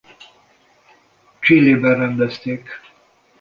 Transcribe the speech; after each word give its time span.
Chilében 1.39 1.95
rendezték. 1.97 2.69